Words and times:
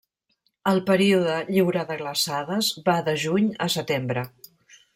El 0.71 0.79
període 0.87 1.35
lliure 1.49 1.83
de 1.91 1.99
glaçades 2.01 2.73
va 2.89 2.97
de 3.11 3.17
juny 3.25 3.53
a 3.67 3.69
setembre. 3.75 4.29